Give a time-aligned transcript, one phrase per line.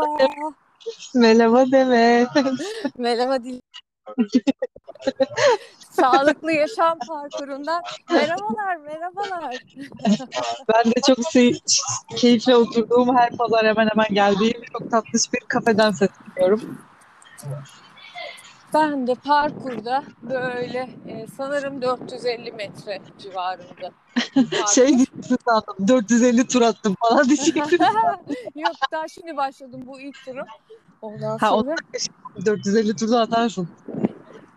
[0.00, 0.54] Merhaba.
[1.14, 2.28] Merhaba Demet.
[2.98, 3.60] Merhaba Dil.
[5.90, 9.56] Sağlıklı yaşam parkurundan merhabalar, merhabalar.
[10.74, 11.60] Ben de çok se-
[12.16, 16.78] keyifle oturduğum her pazar hemen hemen geldiğim çok tatlış bir kafeden sesleniyorum.
[18.74, 23.90] Ben de parkurda böyle e, sanırım 450 metre civarında.
[24.74, 27.78] Şey diyeceksin sandım 450 tur attım falan diyeceksin.
[28.56, 30.46] Yok daha şimdi başladım bu ilk turum.
[31.02, 31.74] Ondan Ha, sonra
[32.46, 33.68] 450 turda atarsın.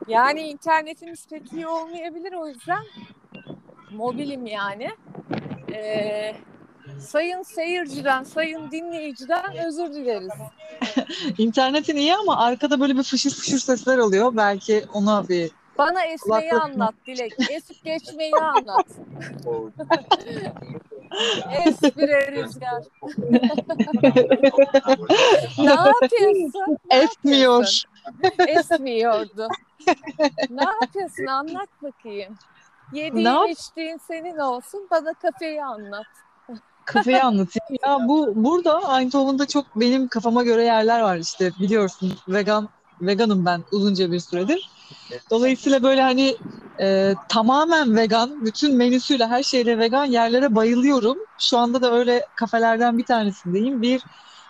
[0.08, 2.84] yani internetimiz pek iyi olmayabilir o yüzden
[3.92, 4.90] mobilim yani.
[5.74, 6.36] Ee,
[7.00, 10.32] sayın seyirciden, sayın dinleyiciden özür dileriz.
[11.38, 14.38] İnternetin iyi ama arkada böyle bir fışır fışır sesler oluyor.
[14.38, 17.34] Belki ona bir Bana esmeyi Kulaklık- anlat Dilek.
[17.50, 18.88] Esip geçmeyi anlat.
[21.66, 22.84] Espri rüzgar.
[25.58, 26.78] ne yapıyorsun?
[26.92, 27.90] Yapıyorsun?
[28.48, 29.48] Esmiyordu.
[30.50, 31.26] ne yapıyorsun?
[31.26, 32.38] Anlat bakayım.
[32.94, 34.88] Yediğin Ne içtiğin senin olsun.
[34.92, 36.06] Bana kafeyi anlat.
[36.86, 37.78] Kafayı anlatayım.
[37.88, 42.70] Ya bu burada Eindhoven'da çok benim kafama göre yerler var işte biliyorsun vegan
[43.02, 44.72] veganım ben uzunca bir süredir.
[45.32, 46.38] Dolayısıyla böyle hani
[46.82, 51.18] e, tamamen vegan, bütün menüsüyle her şeyle vegan yerlere bayılıyorum.
[51.40, 53.82] Şu anda da öyle kafelerden bir tanesindeyim.
[53.82, 54.06] Bir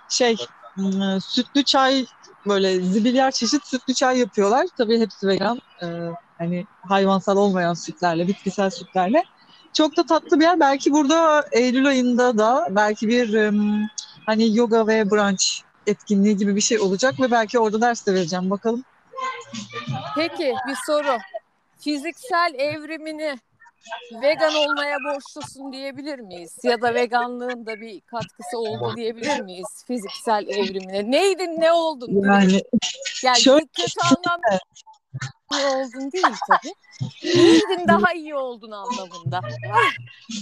[0.07, 0.37] şey
[0.77, 2.05] m, sütlü çay
[2.45, 4.67] böyle zibilyar çeşit sütlü çay yapıyorlar.
[4.77, 5.59] Tabii hepsi vegan.
[5.83, 5.85] E,
[6.37, 9.23] hani hayvansal olmayan sütlerle, bitkisel sütlerle.
[9.73, 10.59] Çok da tatlı bir yer.
[10.59, 13.87] Belki burada Eylül ayında da belki bir em,
[14.25, 15.43] hani yoga ve brunch
[15.87, 18.49] etkinliği gibi bir şey olacak ve belki orada ders de vereceğim.
[18.49, 18.83] Bakalım.
[20.15, 21.17] Peki bir soru.
[21.79, 23.35] Fiziksel evrimini
[24.21, 26.57] vegan olmaya borçlusun diyebilir miyiz?
[26.63, 31.11] Ya da veganlığın da bir katkısı oldu diyebilir miyiz fiziksel evrimine?
[31.11, 32.23] Neydin ne oldun?
[32.27, 32.61] Yani
[33.23, 34.47] Yani Şöyle- kötü anlamda
[35.51, 36.73] iyi oldun değil tabii.
[37.23, 39.41] İyiydin daha iyi oldun anlamında.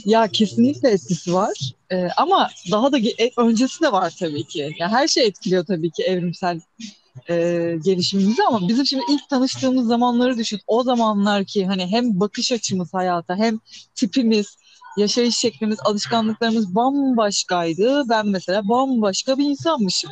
[0.05, 1.73] ya kesinlikle etkisi var.
[1.91, 4.59] Ee, ama daha da ge- e, öncesi de var tabii ki.
[4.79, 6.59] Yani her şey etkiliyor tabii ki evrimsel
[7.29, 7.35] e,
[7.85, 10.59] gelişimimizi ama bizim şimdi ilk tanıştığımız zamanları düşün.
[10.67, 13.59] O zamanlar ki hani hem bakış açımız hayata hem
[13.95, 14.57] tipimiz,
[14.97, 18.09] yaşayış şeklimiz, alışkanlıklarımız bambaşkaydı.
[18.09, 20.11] Ben mesela bambaşka bir insanmışım.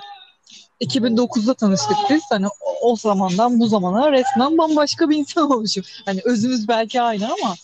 [0.81, 2.21] 2009'da tanıştık biz.
[2.29, 5.83] Hani o, o zamandan bu zamana resmen bambaşka bir insan olmuşum.
[6.05, 7.55] Hani özümüz belki aynı ama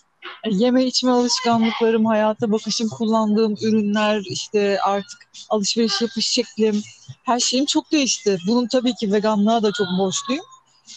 [0.46, 6.84] yani yeme içme alışkanlıklarım, hayata bakışım, kullandığım ürünler, işte artık alışveriş yapış şeklim,
[7.24, 8.38] her şeyim çok değişti.
[8.48, 10.46] Bunun tabii ki veganlığa da çok borçluyum.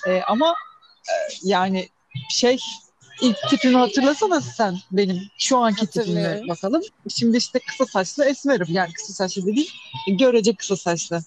[0.06, 0.55] Ee, ama
[1.09, 1.89] e, yani
[2.31, 2.59] şey
[3.21, 6.49] ilk tipimi hatırlasana sen benim şu anki Hatırlıyorum.
[6.49, 6.83] bakalım.
[7.09, 8.67] Şimdi işte kısa saçlı esmerim.
[8.69, 9.71] Yani kısa saçlı değil,
[10.09, 11.23] görece kısa saçlı.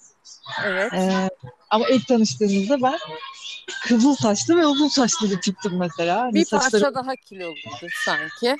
[0.66, 0.94] Evet.
[0.94, 1.30] Ee,
[1.70, 3.00] ama ilk tanıştığımızda ben
[3.88, 6.22] kızıl saçlı ve uzun saçlı bir tiptim mesela.
[6.22, 8.58] Hani Bir saçları- parça daha kiloluydun sanki.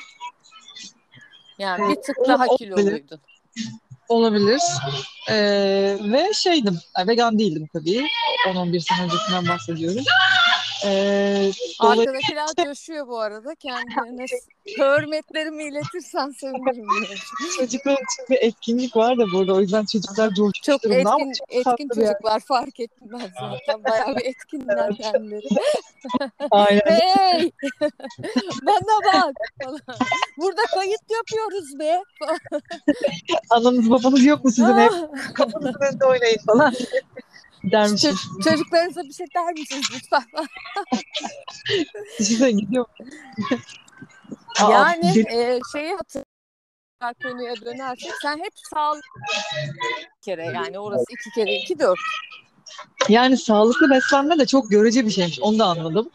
[1.60, 3.20] Yani bir tık daha kiloluydun.
[4.10, 4.62] Olabilir.
[5.30, 8.08] Ee, ve şeydim, vegan değildim tabii.
[8.48, 10.04] 10-11 sene öncesinden bahsediyorum.
[10.86, 13.56] Ee, dolayı- Arkadakiler coşuyor bu arada.
[13.56, 14.26] Kendilerine
[14.78, 16.86] hürmetlerimi iletirsen sevinirim.
[17.58, 19.54] çocuklar için bir etkinlik var da burada.
[19.54, 23.84] O yüzden çocuklar coşmuş Çok durumda ama etkin, çok etkin çocuklar fark ettim ben zaten.
[23.84, 25.48] Bayağı bir etkinler kendileri.
[26.52, 26.82] Aynen.
[26.86, 27.52] Hey!
[28.66, 29.34] Bana bak!
[30.38, 32.00] Burada kayıt yapıyoruz be.
[33.50, 34.92] Ananız babanız yok mu sizin hep?
[35.34, 36.74] Kapınızın önünde oynayın falan
[37.64, 38.12] dermişim.
[38.12, 40.24] Ço- Çocuklarınıza bir şey der misiniz lütfen?
[42.18, 42.86] Size gidiyor.
[44.72, 49.04] Yani e, şeyi hatırlar konuya dönersek sen hep sağlık
[50.18, 52.00] bir kere yani orası iki kere iki dört.
[53.10, 55.40] Yani sağlıklı beslenme de çok görece bir şeymiş.
[55.40, 56.10] Onu da anladım.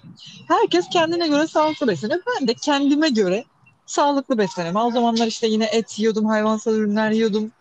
[0.49, 2.21] Herkes kendine göre sağlıklı besleniyor.
[2.41, 3.45] Ben de kendime göre
[3.87, 4.81] sağlıklı besleniyorum.
[4.81, 7.53] O zamanlar işte yine et yiyordum, hayvansal ürünler yiyordum.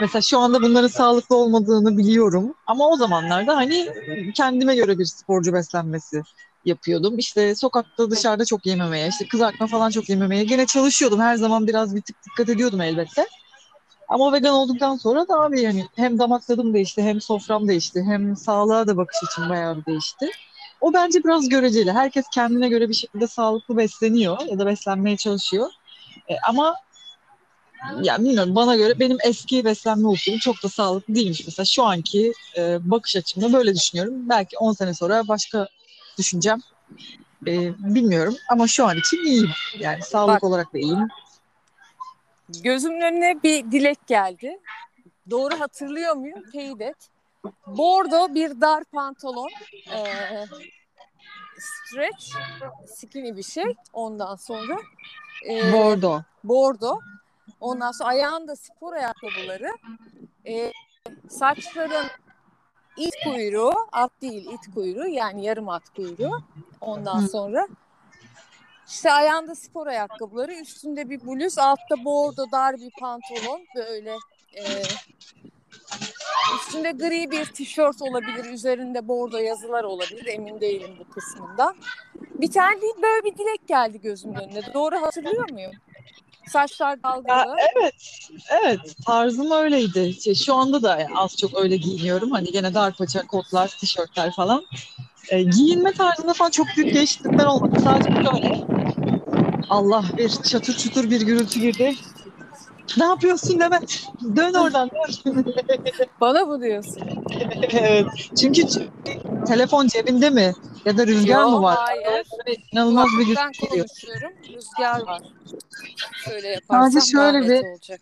[0.00, 2.54] Mesela şu anda bunların sağlıklı olmadığını biliyorum.
[2.66, 3.88] Ama o zamanlarda hani
[4.34, 6.22] kendime göre bir sporcu beslenmesi
[6.64, 7.18] yapıyordum.
[7.18, 10.44] İşte sokakta dışarıda çok yememeye, işte kızartma falan çok yememeye.
[10.44, 11.20] Gene çalışıyordum.
[11.20, 13.26] Her zaman biraz bir tık dikkat ediyordum elbette.
[14.08, 18.36] Ama vegan olduktan sonra da abi yani hem damak tadım değişti, hem sofram değişti, hem
[18.36, 20.30] sağlığa da bakış açım bayağı bir değişti.
[20.80, 21.92] O bence biraz göreceli.
[21.92, 25.70] Herkes kendine göre bir şekilde sağlıklı besleniyor ya da beslenmeye çalışıyor.
[26.30, 26.74] E, ama
[28.02, 31.44] ya bilmiyorum bana göre benim eski beslenme usulüm çok da sağlıklı değilmiş.
[31.46, 34.28] Mesela şu anki e, bakış açımda böyle düşünüyorum.
[34.28, 35.68] Belki 10 sene sonra başka
[36.18, 36.62] düşüneceğim.
[37.46, 39.50] E, bilmiyorum ama şu an için iyiyim.
[39.78, 40.44] Yani sağlık Bak.
[40.44, 41.08] olarak da iyiyim.
[42.48, 44.58] Gözümün önüne bir dilek geldi.
[45.30, 46.42] Doğru hatırlıyor muyum?
[46.52, 46.96] Teyit et.
[47.66, 49.50] Bordo bir dar pantolon.
[49.92, 50.00] E,
[51.58, 52.36] stretch
[52.86, 53.74] skinny bir şey.
[53.92, 54.78] Ondan sonra
[55.50, 56.22] e, Bordo.
[56.44, 56.98] bordo.
[57.64, 59.72] Ondan sonra ayağında spor ayakkabıları.
[60.46, 60.72] E,
[61.28, 62.06] saçların
[62.96, 66.42] it kuyruğu, at değil it kuyruğu yani yarım at kuyruğu.
[66.80, 67.68] Ondan sonra
[68.88, 74.16] işte ayağında spor ayakkabıları, üstünde bir bluz, altta bordo dar bir pantolon böyle
[74.54, 74.62] e,
[76.56, 81.76] üstünde gri bir tişört olabilir, üzerinde bordo yazılar olabilir, emin değilim bu kısmından.
[82.14, 84.74] Bir tane değil, böyle bir dilek geldi gözümün önüne.
[84.74, 85.72] Doğru hatırlıyor muyum?
[86.48, 87.56] Saçlar dalgalı.
[87.76, 87.94] Evet,
[88.62, 90.14] evet tarzım öyleydi.
[90.22, 92.30] Şey, Şu anda da az çok öyle giyiniyorum.
[92.30, 94.66] Hani gene dar paça kotlar, tişörtler falan.
[95.30, 97.80] E, giyinme tarzında falan çok büyük değişiklikler olmadı.
[97.84, 98.64] Sadece şöyle.
[99.70, 101.94] Allah bir çatır çutur bir gürültü girdi.
[102.98, 104.04] Ne yapıyorsun Demet?
[104.36, 104.90] Dön oradan.
[105.26, 105.44] dön.
[106.20, 107.02] Bana mı diyorsun?
[107.70, 108.06] evet.
[108.40, 108.62] Çünkü
[109.46, 110.52] telefon cebinde mi?
[110.84, 111.78] Ya da rüzgar Yo, mı var?
[111.78, 112.26] hayır.
[112.46, 113.86] Böyle İnanılmaz bir gürültü geliyor.
[113.88, 114.32] konuşuyorum.
[114.56, 115.20] Rüzgar var.
[116.24, 118.00] Şöyle yaparsam Sadece şöyle bir- olacak.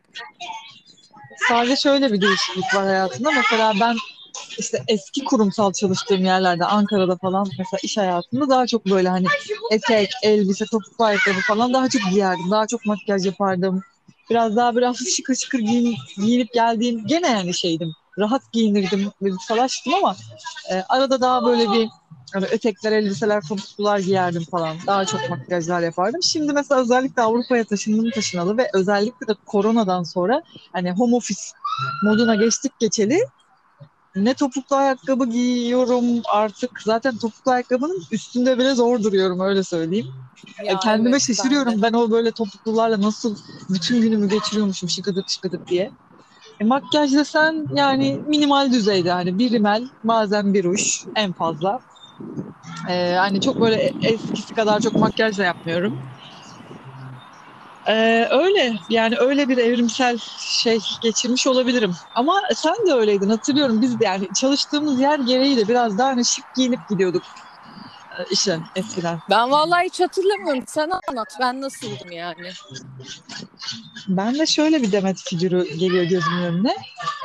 [1.48, 3.30] Sadece şöyle bir değişiklik var hayatımda.
[3.32, 3.96] Mesela ben
[4.58, 9.26] işte eski kurumsal çalıştığım yerlerde Ankara'da falan mesela iş hayatında daha çok böyle hani
[9.70, 12.50] etek, elbise, topuklu ayakkabı falan daha çok giyerdim.
[12.50, 13.82] Daha çok makyaj yapardım.
[14.30, 17.92] Biraz daha biraz şıkır şıkır giyin, giyinip geldiğim gene yani şeydim.
[18.18, 20.16] Rahat giyinirdim, böyle salaştım ama
[20.70, 21.88] e, arada daha böyle bir
[22.32, 24.76] hani etekler, elbiseler, topuklular giyerdim falan.
[24.86, 26.22] Daha çok makyajlar yapardım.
[26.22, 30.42] Şimdi mesela özellikle Avrupa'ya taşındım taşınalı ve özellikle de koronadan sonra
[30.72, 31.40] hani home office
[32.04, 33.18] moduna geçtik geçeli
[34.16, 36.70] ne topuklu ayakkabı giyiyorum artık.
[36.84, 40.06] Zaten topuklu ayakkabının üstünde bile zor duruyorum öyle söyleyeyim.
[40.66, 43.36] Ya E, Kendime evet, şaşırıyorum ben ben, o böyle topuklularla nasıl
[43.70, 45.92] bütün günümü geçiriyormuşum şıkıdık şıkıdık diye.
[46.60, 50.82] E, makyaj desen yani minimal düzeyde hani bir rimel bazen bir ruj
[51.16, 51.80] en fazla.
[52.88, 56.11] E, hani çok böyle eskisi kadar çok makyaj da yapmıyorum.
[57.86, 61.94] Ee, öyle yani öyle bir evrimsel şey geçirmiş olabilirim.
[62.14, 66.24] Ama sen de öyleydin hatırlıyorum biz de yani çalıştığımız yer gereği de biraz daha hani
[66.24, 67.22] şık giyinip gidiyorduk
[68.18, 69.18] e, işe eskiden.
[69.30, 70.64] Ben vallahi hiç hatırlamıyorum.
[70.66, 71.36] Sen anlat.
[71.40, 72.50] Ben nasıldım yani?
[74.08, 76.76] Ben de şöyle bir Demet figürü geliyor gözümün önüne.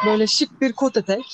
[0.06, 1.25] Böyle şık bir kot etek.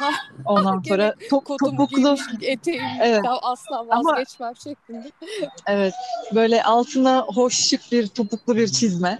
[0.44, 3.24] Ondan sonra to- Kotumu topuklu eteğim Evet.
[3.42, 5.12] asla Ama- vazgeçmem şeklinde.
[5.66, 5.94] evet
[6.34, 9.18] böyle altına hoş şık bir topuklu bir çizme.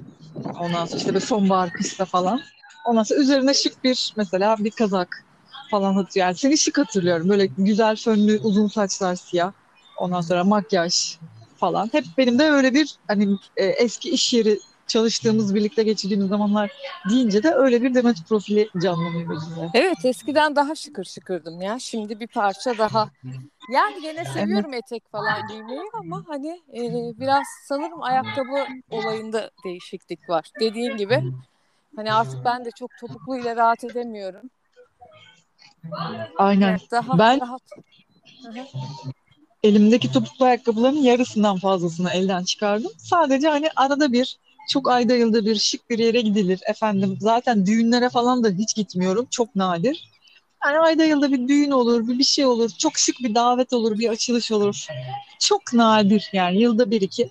[0.60, 2.40] Ondan sonra işte böyle sonbahar kışta falan.
[2.84, 5.24] Ondan sonra üzerine şık bir mesela bir kazak
[5.70, 6.28] falan hatırlıyorum.
[6.28, 7.28] Yani seni şık hatırlıyorum.
[7.28, 9.52] Böyle güzel fönlü uzun saçlar siyah.
[9.98, 11.18] Ondan sonra makyaj
[11.56, 11.88] falan.
[11.92, 14.58] Hep benim de öyle bir hani e, eski iş yeri
[14.90, 16.70] çalıştığımız birlikte geçirdiğimiz zamanlar
[17.10, 19.70] deyince de öyle bir Demet profili canlanıyor gözümde.
[19.74, 21.78] Evet eskiden daha şıkır şıkırdım ya.
[21.78, 23.10] Şimdi bir parça daha.
[23.72, 26.80] Yani gene seviyorum etek falan giymeyi ama hani e,
[27.20, 30.50] biraz sanırım ayakkabı olayında değişiklik var.
[30.60, 31.24] Dediğin gibi
[31.96, 34.50] hani artık ben de çok topukluyla rahat edemiyorum.
[36.38, 36.68] Aynen.
[36.68, 37.62] Evet, daha Ben- rahat.
[39.62, 42.90] Elimdeki topuklu ayakkabıların yarısından fazlasını elden çıkardım.
[42.98, 44.38] Sadece hani arada bir
[44.70, 47.18] çok ayda yılda bir şık bir yere gidilir efendim.
[47.20, 49.26] Zaten düğünlere falan da hiç gitmiyorum.
[49.30, 50.10] Çok nadir.
[50.64, 52.70] Yani ayda yılda bir düğün olur, bir bir şey olur.
[52.78, 54.86] Çok şık bir davet olur, bir açılış olur.
[55.40, 57.30] Çok nadir yani yılda bir iki.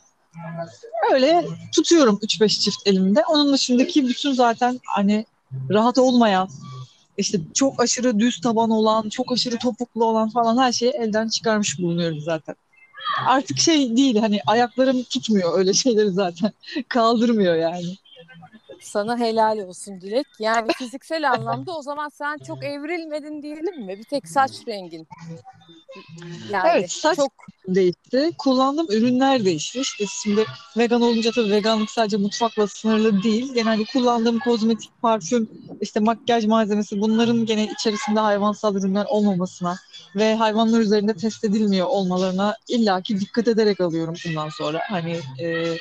[1.14, 3.24] Öyle tutuyorum 3-5 çift elimde.
[3.30, 5.26] Onun dışındaki bütün zaten hani
[5.70, 6.50] rahat olmayan,
[7.18, 11.80] işte çok aşırı düz taban olan, çok aşırı topuklu olan falan her şeyi elden çıkarmış
[11.80, 12.56] bulunuyorum zaten.
[13.26, 16.52] Artık şey değil hani ayaklarım tutmuyor öyle şeyleri zaten.
[16.90, 17.98] Kaldırmıyor yani.
[18.82, 20.28] Sana helal olsun Dilek.
[20.40, 23.98] Yani fiziksel anlamda o zaman sen çok evrilmedin diyelim mi?
[23.98, 25.08] Bir tek saç rengin.
[26.52, 27.32] Yani Evet, saç- çok
[27.68, 28.32] Değişti.
[28.38, 29.80] Kullandığım ürünler değişti.
[29.80, 30.46] İşte şimdi
[30.78, 33.54] vegan olunca tabii veganlık sadece mutfakla sınırlı değil.
[33.54, 35.48] Genelde kullandığım kozmetik, parfüm,
[35.82, 39.76] işte makyaj malzemesi bunların gene içerisinde hayvansal ürünler olmamasına
[40.16, 44.80] ve hayvanlar üzerinde test edilmiyor olmalarına illaki dikkat ederek alıyorum bundan sonra.
[44.90, 45.78] Hani e,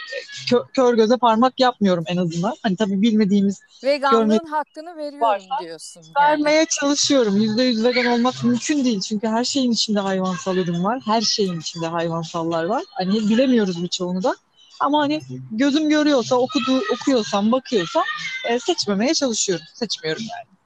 [0.51, 2.55] kö- kör göze parmak yapmıyorum en azından.
[2.63, 6.03] Hani tabii bilmediğimiz veganlığın Görmek hakkını veriyorum varsa diyorsun.
[6.21, 6.29] Yani.
[6.29, 7.37] vermeye çalışıyorum.
[7.37, 9.01] Yüzde yüz vegan olmak mümkün değil.
[9.01, 11.01] Çünkü her şeyin içinde hayvansal ürün var.
[11.05, 12.85] Her şeyin içinde hayvansallar var.
[12.91, 14.37] Hani bilemiyoruz birçoğunu da.
[14.81, 18.05] Ama hani gözüm görüyorsa, okudu, okuyorsam, bakıyorsam
[18.49, 19.67] e, seçmemeye çalışıyorum.
[19.75, 20.59] Seçmiyorum yani.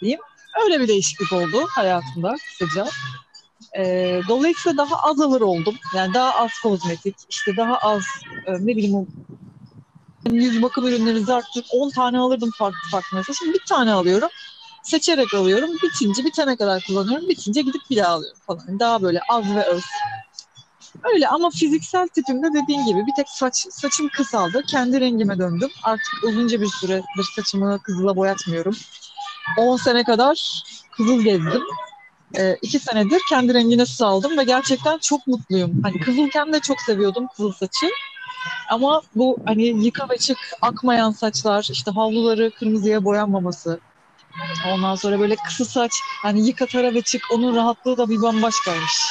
[0.00, 0.20] Diyeyim.
[0.64, 2.86] Öyle bir değişiklik oldu hayatımda kısaca.
[3.78, 3.82] E,
[4.28, 5.74] dolayısıyla daha az alır oldum.
[5.94, 8.04] Yani daha az kozmetik, işte daha az
[8.46, 9.06] e, ne bileyim
[10.30, 13.36] yüz bakım ürünleri zarttır 10 tane alırdım farklı farklı mesela.
[13.38, 14.28] Şimdi bir tane alıyorum.
[14.82, 15.70] Seçerek alıyorum.
[15.82, 17.28] Bitince bitene kadar kullanıyorum.
[17.28, 18.80] Bitince gidip bir daha alıyorum falan.
[18.80, 19.82] Daha böyle az ve öz.
[21.14, 24.62] Öyle ama fiziksel tipimde dediğin gibi bir tek saç saçım kısaldı.
[24.70, 25.70] Kendi rengime döndüm.
[25.82, 28.76] Artık uzunca bir süredir saçımı kızıla boyatmıyorum.
[29.58, 30.62] 10 sene kadar
[30.96, 31.62] kızıl gezdim.
[32.38, 35.82] Ee, iki senedir kendi rengine saldım ve gerçekten çok mutluyum.
[35.82, 37.86] Hani kızılken de çok seviyordum kızıl saçı.
[38.70, 43.80] Ama bu hani yıka ve çık akmayan saçlar, işte havluları kırmızıya boyanmaması.
[44.66, 49.10] Ondan sonra böyle kısa saç, hani yıka tara ve çık onun rahatlığı da bir bambaşkaymış.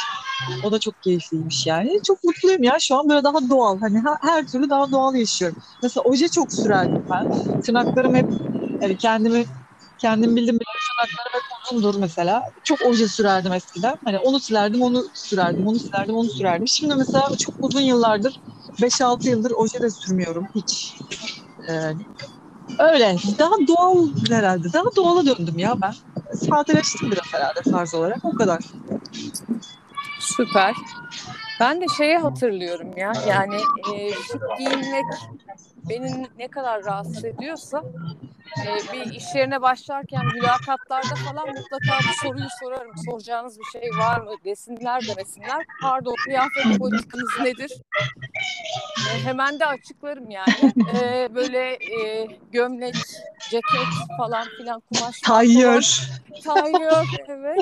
[0.63, 1.99] O da çok keyifliymiş yani.
[2.07, 3.79] Çok mutluyum ya şu an böyle daha doğal.
[3.81, 5.57] Hani her, her türlü daha doğal yaşıyorum.
[5.83, 7.27] Mesela oje çok sürerdim ben.
[7.65, 8.27] Tırnaklarım hep
[8.81, 9.45] yani kendimi
[9.97, 12.43] kendim bildim bile tırnaklarım hep uzundur mesela.
[12.63, 13.97] Çok oje sürerdim eskiden.
[14.05, 16.67] Hani onu silerdim, onu sürerdim, onu silerdim, onu sürerdim.
[16.67, 18.39] Şimdi mesela çok uzun yıllardır
[18.81, 20.97] 5-6 yıldır oje de sürmüyorum hiç.
[21.69, 21.93] Ee,
[22.79, 23.15] öyle.
[23.39, 24.73] Daha doğal herhalde.
[24.73, 25.93] Daha doğala döndüm ya ben.
[26.35, 28.25] Sadeleştim biraz herhalde tarz olarak.
[28.25, 28.59] O kadar.
[30.19, 30.75] Süper.
[31.59, 33.13] Ben de şeyi hatırlıyorum ya.
[33.27, 33.55] Yani
[33.93, 35.05] e, şık giyinmek
[35.89, 37.83] beni ne kadar rahatsız ediyorsa
[38.65, 42.91] e, bir iş yerine başlarken mülakatlarda falan mutlaka bu soruyu sorarım.
[43.05, 45.65] Soracağınız bir şey var mı desinler demesinler.
[45.81, 47.71] Pardon kıyafet politikanız nedir?
[49.15, 50.73] E, hemen de açıklarım yani.
[51.03, 52.95] E, böyle e, gömlek,
[53.49, 55.21] ceket falan filan kumaş.
[55.21, 56.09] Tayyör.
[56.43, 57.59] Tayyör evet.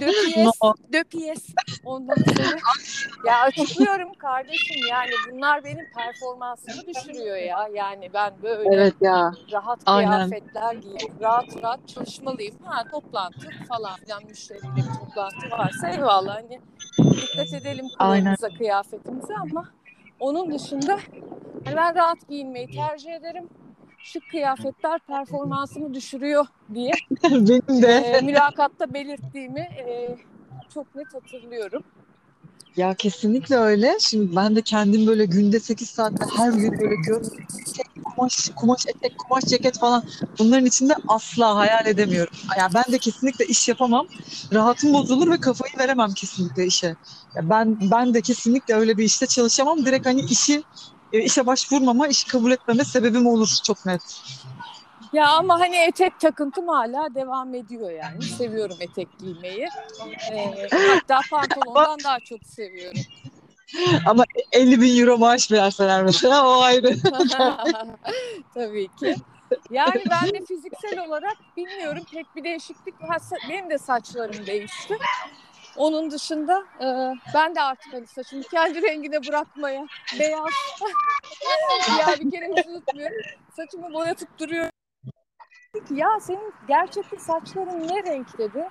[0.00, 0.74] Döpiyes, No.
[0.92, 1.46] döpiyes.
[1.84, 2.56] Ondan sonra
[3.26, 7.68] ya açıklıyorum kardeşim yani bunlar benim performansımı düşürüyor ya.
[7.74, 9.32] Yani ben böyle Evet ya.
[9.52, 10.28] rahat aynen.
[10.28, 12.54] kıyafetler giyip rahat rahat çalışmalıyım.
[12.64, 16.60] Ha toplantı falan filan müşteriyle bir toplantı varsa eyvallah hani
[16.98, 19.64] dikkat edelim kılığımıza, kıyafetimize ama
[20.20, 20.98] onun dışında
[21.64, 23.48] hani ben rahat giyinmeyi tercih ederim.
[23.98, 27.92] Şık kıyafetler performansımı düşürüyor diye Benim de.
[27.92, 30.16] e, mülakatta belirttiğimi e,
[30.74, 31.82] çok net hatırlıyorum.
[32.76, 33.96] Ya kesinlikle öyle.
[34.00, 37.48] Şimdi ben de kendim böyle günde 8 saatte her gün böyle gömlek,
[38.04, 40.02] kumaş, kumaş etek, kumaş ceket falan
[40.38, 42.34] bunların içinde asla hayal edemiyorum.
[42.58, 44.06] Ya ben de kesinlikle iş yapamam.
[44.52, 46.86] Rahatım bozulur ve kafayı veremem kesinlikle işe.
[47.34, 49.86] Ya ben ben de kesinlikle öyle bir işte çalışamam.
[49.86, 50.62] Direkt hani işi
[51.12, 54.02] e, işe başvurmama, işi kabul etmeme sebebim olur çok net.
[55.12, 58.22] Ya ama hani etek takıntım hala devam ediyor yani.
[58.22, 59.68] Seviyorum etek giymeyi.
[60.32, 63.00] E, hatta pantolondan daha çok seviyorum.
[64.06, 66.94] Ama 50 bin euro maaş verseler mesela o ayrı.
[68.54, 69.16] Tabii ki.
[69.70, 72.94] Yani ben de fiziksel olarak bilmiyorum pek bir değişiklik.
[73.48, 74.98] Benim de saçlarım değişti.
[75.76, 76.86] Onun dışında e,
[77.34, 79.86] ben de artık hani saçımı kendi rengine bırakmaya
[80.18, 80.50] beyaz.
[82.00, 83.16] ya bir kere hiç unutmuyorum.
[83.56, 84.70] Saçımı boyatıp duruyorum.
[85.74, 88.68] Dedi ki, Ya senin gerçekten saçların ne renk dedi.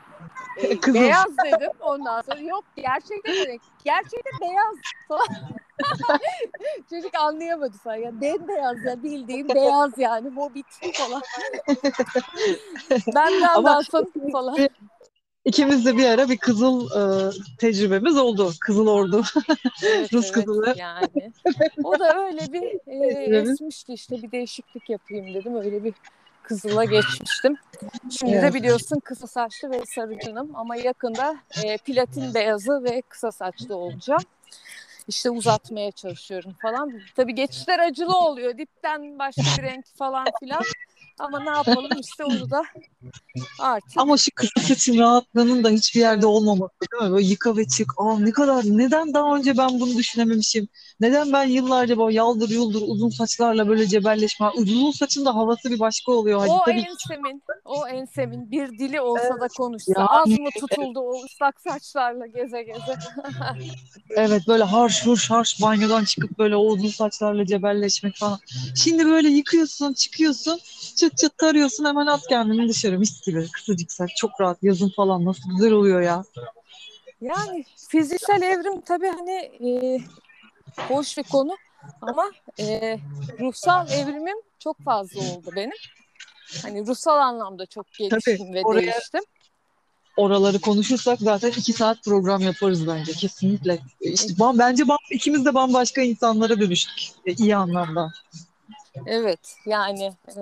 [0.57, 0.99] E, Kızıl.
[0.99, 1.71] beyaz dedim.
[1.79, 3.61] Ondan sonra yok gerçekten ne renk.
[3.83, 4.75] Gerçekten beyaz
[5.07, 5.27] falan.
[6.89, 7.95] Çocuk anlayamadı falan.
[7.95, 10.29] Ya bembeyaz ya bildiğim beyaz yani.
[10.29, 11.21] Mobbit falan.
[13.15, 14.57] Benden Ama- dalsın falan.
[15.45, 18.51] İkimiz de bir ara bir kızıl e, tecrübemiz oldu.
[18.61, 19.23] Kızıl ordu.
[19.83, 20.73] Evet, Rus evet, kızılı.
[20.77, 21.31] yani.
[21.83, 25.55] O da öyle bir e, esmişti işte bir değişiklik yapayım dedim.
[25.55, 25.93] Öyle bir
[26.49, 27.57] kızıla geçmiştim.
[28.09, 28.43] Şimdi Evet.
[28.43, 34.23] de biliyorsun kısa saçlı ve sarıcınım ama yakında e, platin beyazı ve kısa saçlı olacağım.
[35.07, 37.01] İşte uzatmaya çalışıyorum falan.
[37.15, 38.57] Tabii geçişler acılı oluyor.
[38.57, 40.63] Dipten başka bir renk falan filan.
[41.19, 42.63] Ama ne yapalım işte onu da
[43.59, 47.11] artık Ama şu kısa saçın rahatlığının da hiçbir yerde olmaması değil mi?
[47.11, 47.93] Böyle yıka ve çık.
[47.97, 50.67] Aa ne kadar, neden daha önce ben bunu düşünememişim?
[50.99, 54.47] Neden ben yıllarca böyle yaldır yuldur uzun saçlarla böyle cebelleşme.
[54.55, 56.39] Uzun saçın da havası bir başka oluyor.
[56.39, 60.99] Hadi o tabii ensemin, o ensemin bir dili olsa da konuşsa Yani- az mı tutuldu
[60.99, 62.79] o ıslak saçlarla geze geze.
[64.15, 68.39] Evet böyle harş hurş harş banyodan çıkıp böyle o uzun saçlarla cebelleşmek falan.
[68.75, 70.59] Şimdi böyle yıkıyorsun, çıkıyorsun,
[70.99, 73.47] çıt çıt tarıyorsun hemen at kendini dışarı mis gibi.
[73.51, 76.23] Kısacık saç çok rahat yazın falan nasıl güzel oluyor ya.
[77.21, 79.99] Yani fiziksel evrim tabii hani e,
[80.87, 81.55] hoş bir konu
[82.01, 82.99] ama e,
[83.39, 85.77] ruhsal evrimim çok fazla oldu benim.
[86.61, 89.21] Hani ruhsal anlamda çok geliştim ve oraya- değiştim.
[90.17, 93.79] Oraları konuşursak zaten iki saat program yaparız bence kesinlikle.
[94.01, 98.11] İşte bam- bence bam, ikimiz de bambaşka insanlara dönüştük e, iyi anlamda.
[99.05, 100.41] Evet yani e,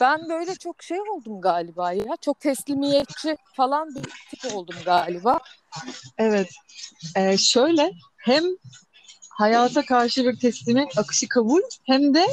[0.00, 2.16] ben böyle çok şey oldum galiba ya.
[2.20, 5.40] Çok teslimiyetçi falan bir tip oldum galiba.
[6.18, 6.50] Evet.
[7.16, 8.44] Ee, şöyle hem
[9.30, 12.26] hayata karşı bir teslimiyet akışı kabul hem de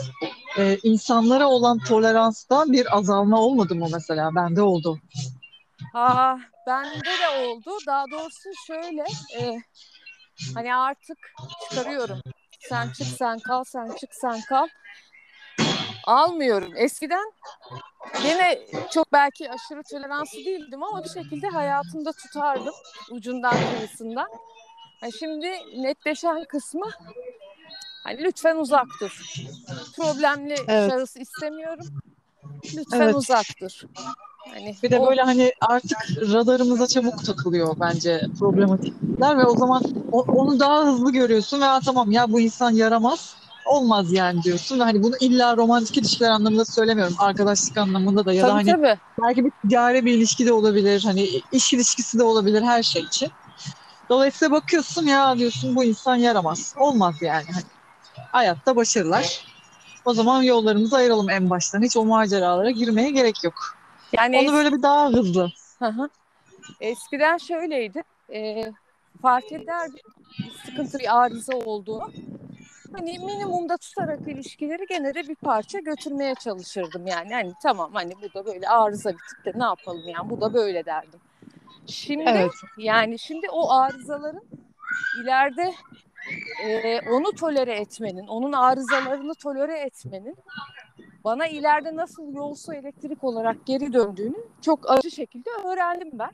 [0.58, 4.36] e, insanlara olan toleransta bir azalma olmadı mı mesela?
[4.36, 5.00] Bende oldu.
[5.94, 7.78] Aa, bende de oldu.
[7.88, 9.06] Daha doğrusu şöyle
[9.38, 9.62] e,
[10.56, 11.18] hani artık
[11.70, 12.22] çıkarıyorum.
[12.60, 14.68] Sen çık sen kal, sen çık sen kal.
[16.10, 16.74] Almıyorum.
[16.76, 17.32] Eskiden
[18.26, 18.60] Yine
[18.92, 22.74] çok belki aşırı toleranslı değildim ama bir şekilde hayatımda tutardım
[23.12, 24.28] ucundan kıyısından.
[25.04, 25.48] Yani şimdi
[25.84, 26.86] netleşen kısmı
[28.04, 29.24] hani lütfen uzak dur.
[29.96, 30.92] Problemli Evet.
[30.92, 31.86] şahıs istemiyorum.
[32.76, 33.16] Lütfen Evet.
[33.16, 33.82] uzak dur.
[34.54, 35.98] Hani Bir de o- böyle hani artık
[36.34, 41.80] radarımıza çabuk takılıyor bence problematikler ve o zaman o- onu daha hızlı görüyorsun ve "Aa,
[41.80, 43.36] tamam ya bu insan yaramaz
[43.66, 48.48] olmaz yani diyorsun hani bunu illa romantik ilişkiler anlamında söylemiyorum arkadaşlık anlamında da ya da
[48.48, 49.00] tabii hani tabii.
[49.24, 53.32] belki bir ticari bir ilişki de olabilir hani iş ilişkisi de olabilir her şey için.
[54.10, 57.66] Dolayısıyla bakıyorsun ya diyorsun bu insan yaramaz olmaz yani hani
[58.32, 59.46] hayatta başarılar.
[60.06, 63.54] O zaman yollarımızı ayıralım en baştan hiç o maceralara girmeye gerek yok.
[64.18, 66.10] Yani Onu böyle bir daha hızlı Hı hı.
[66.80, 68.04] Eskiden şöyleydi.
[68.34, 68.66] E,
[69.22, 70.00] fark ederdim
[70.40, 72.12] bir sıkıntı, bir arıza olduğunu.
[72.92, 77.34] Hani minimumda tutarak ilişkileri gene de bir parça götürmeye çalışırdım yani.
[77.34, 80.54] Hani tamam hani bu da böyle arıza bir tip de ne yapalım yani bu da
[80.54, 81.20] böyle derdim.
[81.88, 82.52] Şimdi Evet.
[82.78, 84.44] yani şimdi o arızaların
[85.24, 85.74] ileride
[86.64, 90.36] e, onu tolere etmenin, onun arızalarını tolere etmenin
[91.24, 96.32] bana ileride nasıl yolsu elektrik olarak geri döndüğünü çok acı şekilde öğrendim ben.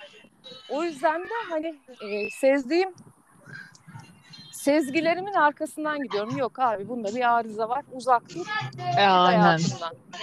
[0.69, 2.93] O yüzden de hani e, sezdiğim
[4.65, 6.37] sezgilerimin arkasından gidiyorum.
[6.37, 7.83] Yok abi bunda bir arıza var.
[7.93, 8.45] Uzak dur
[8.97, 9.59] E, aynen.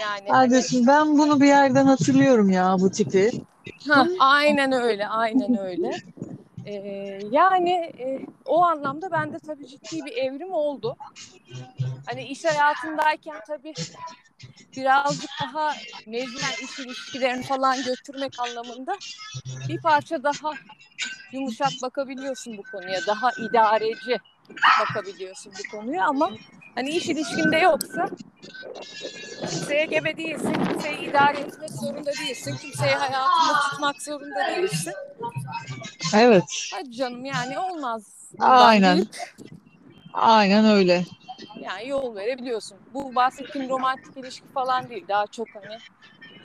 [0.01, 3.31] Yani Ha hani, ben bunu bir yerden hatırlıyorum ya bu tipi.
[3.89, 5.91] ha, aynen öyle, aynen öyle.
[6.67, 6.73] E,
[7.31, 10.97] yani e, o anlamda bende tabii ciddi bir evrim oldu.
[12.07, 13.75] Hani iş hayatındayken tabii
[14.77, 15.73] birazcık daha
[16.07, 18.97] mecburen iş ilişkilerini falan götürmek anlamında
[19.69, 20.53] bir parça daha
[21.33, 23.01] yumuşak bakabiliyorsun bu konuya.
[23.07, 24.19] Daha idareci
[24.81, 26.31] bakabiliyorsun bu konuya ama
[26.74, 28.09] hani iş ilişkinde yoksa
[29.40, 34.92] kimseye gebe değilsin, kimseyi idare etmek zorunda değilsin, kimseyi hayatında tutmak zorunda değilsin.
[36.14, 36.70] Evet.
[36.74, 38.02] Hadi canım yani olmaz.
[38.38, 38.96] Aynen.
[38.96, 39.09] deyip
[40.14, 41.05] Aynen öyle.
[41.62, 42.78] yani yol verebiliyorsun.
[42.94, 45.05] Bu bahsettiğim romantik ilişki falan değil.
[45.09, 45.78] Daha çok hani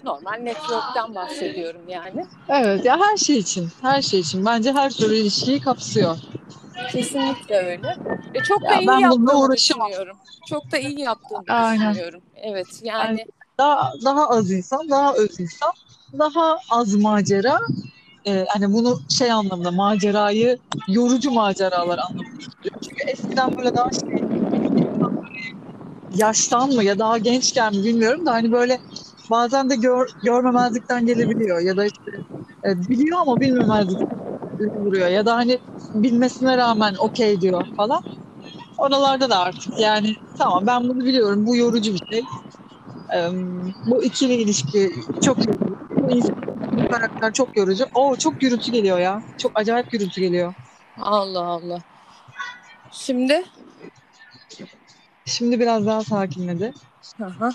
[0.04, 2.26] normal network'ten bahsediyorum yani.
[2.50, 3.70] Evet ya her şey için.
[3.82, 4.46] Her şey için.
[4.46, 6.18] Bence her türlü ilişkiyi kapsıyor.
[6.92, 7.98] Kesinlikle öyle.
[8.34, 9.88] E çok da Ya iyi bununla yaptığımı uğraşamam.
[9.88, 10.18] düşünüyorum.
[10.50, 11.92] Çok da iyi yaptığımı Aynen.
[11.94, 12.24] düşünüyorum.
[12.36, 13.26] Evet yani
[13.58, 15.72] Daha daha az insan, daha öz insan,
[16.20, 17.60] daha az macera.
[18.28, 22.42] Ee, hani bunu şey anlamda macerayı yorucu maceralar anlamında.
[22.64, 24.18] Çünkü eskiden böyle daha şey
[26.12, 28.80] yaştan mı ya daha gençken mi bilmiyorum da hani böyle
[29.32, 32.12] bazen de gör, görmemezlikten gelebiliyor ya da işte
[32.66, 34.18] e, biliyor ama bilmemezlikten
[34.60, 35.60] vuruyor ya da hani
[35.94, 38.02] bilmesine rağmen okey diyor falan.
[38.78, 42.22] Oralarda da artık yani tamam ben bunu biliyorum bu yorucu bir şey.
[43.16, 43.30] Ee,
[43.86, 44.92] bu ikili ilişki
[45.22, 45.76] çok yorucu.
[45.98, 46.36] Bu insan
[46.72, 47.86] bu karakter çok yorucu.
[47.94, 49.22] Oo çok gürültü geliyor ya.
[49.38, 50.54] Çok acayip gürültü geliyor.
[50.98, 51.80] Allah Allah.
[52.92, 53.44] Şimdi
[55.26, 56.74] Şimdi biraz daha sakinledi.
[57.22, 57.50] Aha.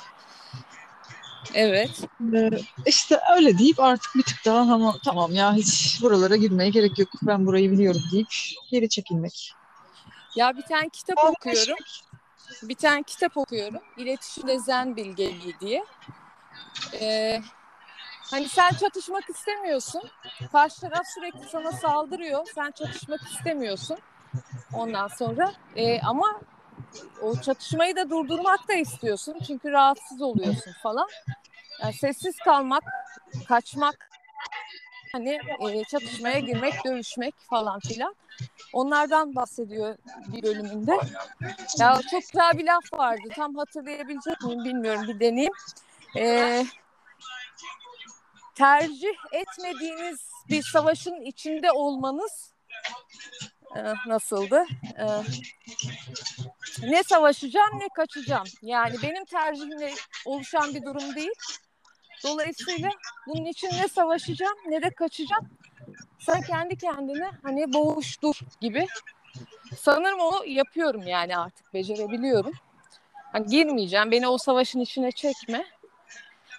[1.54, 1.90] Evet.
[2.34, 2.50] Ee,
[2.86, 7.08] işte öyle deyip artık bir tık daha ama tamam ya hiç buralara girmeye gerek yok.
[7.22, 8.28] Ben burayı biliyorum deyip
[8.70, 9.52] geri çekilmek.
[10.36, 11.76] Ya bir tane kitap okuyorum.
[12.62, 13.80] Bir tane kitap okuyorum.
[13.96, 15.84] İletişimde Zen Bilgeliği diye.
[17.00, 17.42] Ee,
[18.30, 20.02] hani sen çatışmak istemiyorsun.
[20.52, 22.46] Karşı taraf sürekli sana saldırıyor.
[22.54, 23.98] Sen çatışmak istemiyorsun.
[24.74, 26.40] Ondan sonra e, ama
[27.22, 29.34] o çatışmayı da durdurmak da istiyorsun.
[29.46, 31.08] Çünkü rahatsız oluyorsun falan.
[31.82, 32.84] Yani sessiz kalmak,
[33.48, 34.10] kaçmak,
[35.12, 35.40] hani
[35.70, 38.14] e, çatışmaya girmek, dövüşmek falan filan.
[38.72, 40.98] Onlardan bahsediyor bir bölümünde.
[41.78, 43.28] Ya çok güzel bir laf vardı.
[43.34, 45.08] Tam hatırlayabilecek miyim bilmiyorum.
[45.08, 45.52] Bir deneyeyim.
[46.16, 46.66] Ee,
[48.54, 52.52] tercih etmediğiniz bir savaşın içinde olmanız
[53.76, 54.64] e, nasıldı?
[54.98, 55.06] E,
[56.82, 58.46] ne savaşacağım ne kaçacağım.
[58.62, 59.94] Yani benim tercihimle
[60.26, 61.32] oluşan bir durum değil.
[62.24, 62.90] Dolayısıyla
[63.26, 65.48] bunun için ne savaşacağım ne de kaçacağım.
[66.18, 68.86] Sen kendi kendine hani boğuştur gibi.
[69.76, 72.52] Sanırım onu yapıyorum yani artık becerebiliyorum.
[73.32, 75.64] Hani girmeyeceğim beni o savaşın içine çekme.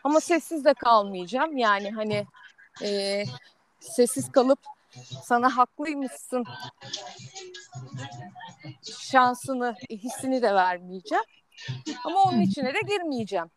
[0.03, 1.57] Ama sessiz de kalmayacağım.
[1.57, 2.25] Yani hani
[2.83, 3.23] e,
[3.79, 4.59] sessiz kalıp
[5.23, 6.43] sana haklıymışsın
[9.01, 11.23] şansını, hissini de vermeyeceğim.
[12.03, 13.51] Ama onun içine de girmeyeceğim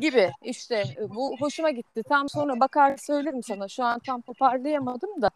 [0.00, 2.02] gibi işte e, bu hoşuma gitti.
[2.08, 3.68] Tam sonra bakar söylerim sana.
[3.68, 5.30] Şu an tam toparlayamadım da.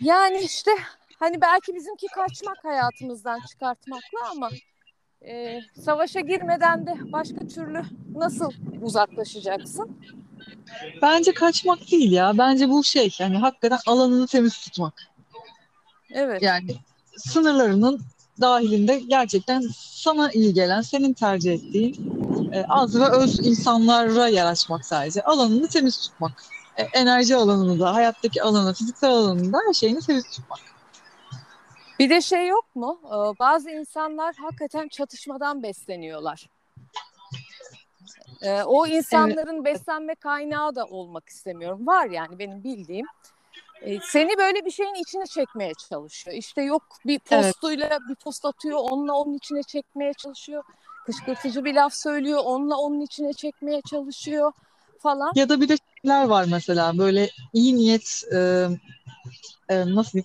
[0.00, 0.70] Yani işte
[1.18, 4.50] hani belki bizimki kaçmak hayatımızdan çıkartmakla ama
[5.26, 7.82] e, savaşa girmeden de başka türlü
[8.14, 9.96] nasıl uzaklaşacaksın?
[11.02, 12.38] Bence kaçmak değil ya.
[12.38, 14.94] Bence bu şey yani hakikaten alanını temiz tutmak.
[16.10, 16.42] Evet.
[16.42, 16.76] Yani
[17.16, 18.00] sınırlarının
[18.40, 22.19] dahilinde gerçekten sana iyi gelen, senin tercih ettiğin
[22.68, 25.22] az ve öz insanlara yer açmak sadece.
[25.22, 26.44] Alanını temiz tutmak.
[26.76, 30.58] E, enerji alanını da, hayattaki alanı, fiziksel alanını da her şeyini temiz tutmak.
[31.98, 33.00] Bir de şey yok mu?
[33.04, 36.46] Ee, bazı insanlar hakikaten çatışmadan besleniyorlar.
[38.42, 39.64] Ee, o insanların evet.
[39.64, 41.86] beslenme kaynağı da olmak istemiyorum.
[41.86, 43.06] Var yani benim bildiğim.
[44.02, 46.36] Seni böyle bir şeyin içine çekmeye çalışıyor.
[46.36, 48.00] İşte yok bir postuyla evet.
[48.08, 50.64] bir post atıyor, onunla onun içine çekmeye çalışıyor.
[51.06, 54.52] Kışkırtıcı bir laf söylüyor, onunla onun içine çekmeye çalışıyor
[55.02, 55.32] falan.
[55.34, 58.68] Ya da bir de şeyler var mesela böyle iyi niyet e,
[59.68, 60.18] e, nasıl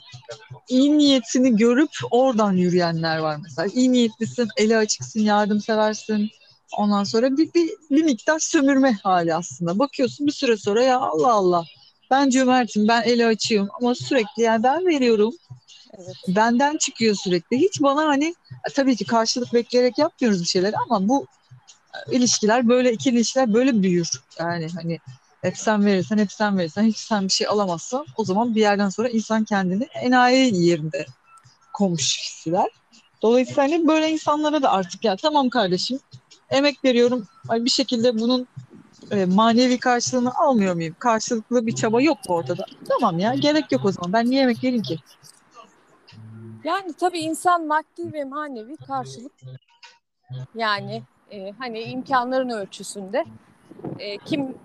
[0.70, 3.68] iyi niyetini görüp oradan yürüyenler var mesela.
[3.74, 6.30] İyi niyetlisin, eli açıksın, yardımseversin.
[6.78, 9.80] Ondan sonra bir, bir, bir miktar sömürme hali aslında.
[9.80, 11.66] Bakıyorsun bir süre sonra ya Allah Allah
[12.12, 15.34] ben cömertim, ben eli açığım ama sürekli yani ben veriyorum.
[16.28, 17.58] Benden çıkıyor sürekli.
[17.58, 18.36] Hiç bana hani
[18.74, 21.28] tabii ki karşılık bekleyerek yapmıyoruz bir şeyler ama bu
[22.12, 24.10] ilişkiler böyle iki ilişkiler böyle büyür.
[24.40, 25.00] Yani hani
[25.42, 28.90] hep sen verirsen hep sen verirsen hiç sen bir şey alamazsan o zaman bir yerden
[28.90, 31.06] sonra insan kendini enayi yerinde
[31.74, 32.70] komuş hisseder.
[33.22, 36.00] Dolayısıyla hani böyle insanlara da artık ya tamam kardeşim
[36.50, 38.48] emek veriyorum bir şekilde bunun
[39.12, 40.96] e, manevi karşılığını almıyor muyum?
[41.00, 42.66] Karşılıklı bir çaba yok mu ortada?
[42.90, 44.14] Tamam ya gerek yok o zaman.
[44.14, 44.98] Ben niye emek vereyim ki?
[46.66, 49.32] Yani tabii insan maddi ve manevi karşılık
[50.56, 53.26] yani e, hani imkanların ölçüsünde
[54.00, 54.58] e, kim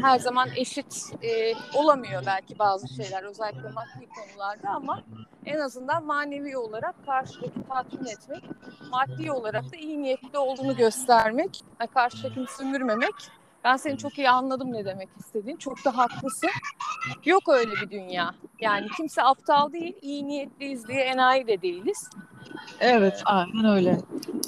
[0.00, 5.02] her zaman eşit e, olamıyor belki bazı şeyler özellikle maddi konularda ama
[5.44, 8.44] en azından manevi olarak karşıdaki tatmin etmek,
[8.90, 13.14] maddi olarak da iyi niyetli olduğunu göstermek, yani karşıdakini sömürmemek.
[13.66, 15.56] Ben seni çok iyi anladım ne demek istediğin.
[15.56, 16.50] Çok da haklısın.
[17.24, 18.34] Yok öyle bir dünya.
[18.60, 22.10] Yani kimse aptal değil, iyi niyetliyiz diye enayi de değiliz.
[22.80, 23.98] Evet, aynen öyle.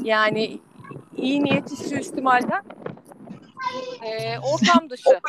[0.02, 0.60] Yani
[1.16, 2.62] iyi niyeti suistimalden
[4.02, 5.10] e, ortam dışı.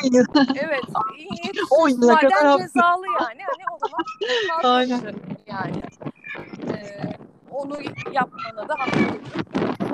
[0.62, 0.80] evet.
[1.18, 3.42] iyi niyeti suistimalden cezalı yani.
[3.46, 4.04] Hani o zaman
[4.58, 5.14] ortam dışı
[5.46, 5.82] yani.
[6.76, 7.02] E,
[7.50, 7.76] onu
[8.12, 9.22] yapmana da haklıyım.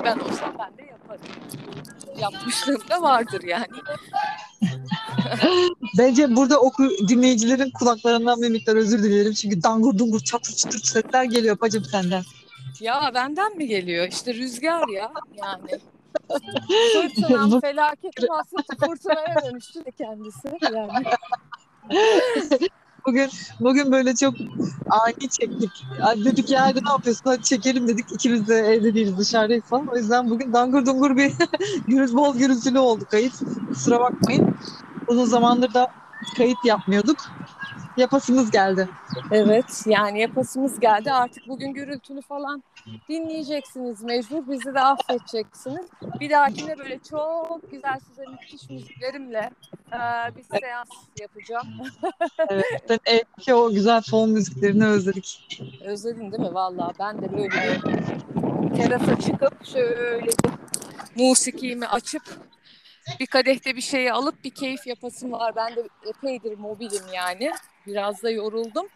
[0.03, 0.96] Ben olsam ben de yaparım.
[2.21, 3.65] Yapmışlığım da vardır yani.
[5.97, 9.33] Bence burada oku dinleyicilerin kulaklarından bir miktar özür dilerim.
[9.33, 12.23] Çünkü dangur dungur çatır çıtır sesler geliyor bacım senden.
[12.79, 14.07] Ya benden mi geliyor?
[14.07, 15.79] İşte rüzgar ya yani.
[16.93, 21.05] Fırtınam felaket hasreti fırtınaya dönüştü de kendisi yani.
[23.07, 24.33] bugün bugün böyle çok
[24.89, 25.71] ani çektik.
[26.25, 28.11] Dedik ya ne yapıyorsun hadi çekelim dedik.
[28.11, 29.87] İkimiz de evde değiliz dışarıdayız falan.
[29.87, 31.31] O yüzden bugün dangur dungur bir
[31.87, 33.33] gürüz bol gürültülü oldu kayıt.
[33.69, 34.57] Kusura bakmayın.
[35.07, 35.87] Uzun zamandır da
[36.37, 37.17] kayıt yapmıyorduk
[37.97, 38.89] yapasımız geldi.
[39.31, 41.11] Evet yani yapasımız geldi.
[41.11, 42.63] Artık bugün gürültülü falan
[43.09, 44.47] dinleyeceksiniz mecbur.
[44.47, 45.85] Bizi de affedeceksiniz.
[46.19, 49.51] Bir dahakine böyle çok güzel size müthiş müziklerimle
[49.87, 49.99] e,
[50.35, 51.67] bir seans yapacağım.
[52.49, 52.99] evet.
[53.05, 55.61] Evdeki o güzel fon müziklerini özledik.
[55.85, 56.53] Özledin değil mi?
[56.53, 60.31] Valla ben de böyle bir terasa çıkıp şöyle
[61.15, 62.23] musikimi açıp
[63.19, 65.55] bir kadehte bir şeyi alıp bir keyif yapasım var.
[65.55, 67.51] Ben de epeydir mobilim yani.
[67.87, 68.87] Biraz da yoruldum.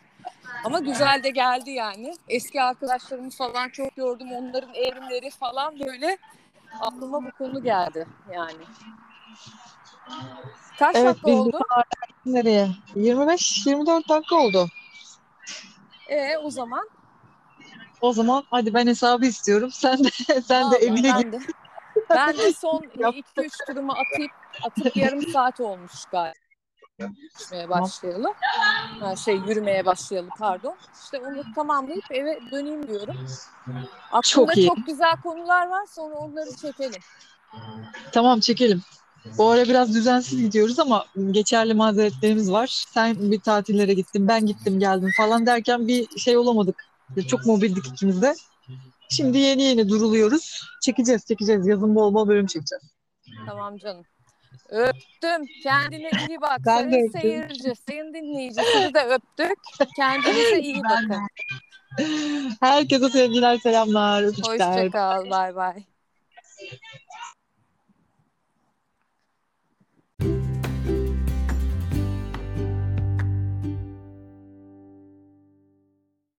[0.64, 2.14] Ama güzel de geldi yani.
[2.28, 4.32] Eski arkadaşlarımı falan çok gördüm.
[4.32, 6.18] Onların evrimleri falan böyle
[6.82, 8.64] aklıma bu konu geldi yani.
[10.80, 11.60] Kaç evet, dakika oldu?
[12.26, 12.70] Nereye?
[12.96, 14.68] 25-24 dakika oldu.
[16.10, 16.90] E o zaman?
[18.02, 19.72] O zaman hadi ben hesabı istiyorum.
[19.72, 20.10] Sen de
[20.42, 21.36] sen Vallahi de evine git.
[22.10, 24.32] Ben de son 2-3 turumu atıp
[24.64, 26.51] atıp yarım saat olmuş galiba.
[27.02, 28.34] Yürümeye başlayalım.
[29.00, 30.76] Ha, şey yürümeye başlayalım pardon.
[31.04, 33.16] İşte onu tamamlayıp eve döneyim diyorum.
[34.12, 34.22] Aklımda
[34.54, 34.68] çok, iyi.
[34.68, 37.02] çok güzel konular var sonra onları çekelim.
[38.12, 38.82] Tamam çekelim.
[39.38, 42.68] Bu ara biraz düzensiz gidiyoruz ama geçerli mazeretlerimiz var.
[42.94, 46.86] Sen bir tatillere gittin, ben gittim geldim falan derken bir şey olamadık.
[47.28, 48.36] Çok mobildik ikimiz de.
[49.10, 50.62] Şimdi yeni yeni duruluyoruz.
[50.82, 51.68] Çekeceğiz, çekeceğiz.
[51.68, 52.84] Yazın bol bol bölüm çekeceğiz.
[53.46, 54.06] Tamam canım.
[54.70, 55.46] Öptüm.
[55.64, 56.60] Kendine iyi bak.
[56.66, 58.62] Ben sayın seyirci, sayın dinleyici.
[58.74, 59.58] Sizi de öptük.
[59.96, 61.28] Kendinize iyi bakın.
[62.62, 64.86] Herkese sevgiler, selamlar, öpücükler.
[64.86, 65.30] Hoşça kal.
[65.30, 65.84] Bay bay.